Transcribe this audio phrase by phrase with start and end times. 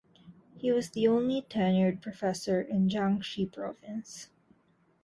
[0.57, 4.29] He was the only tenured professor in Jiangxi province.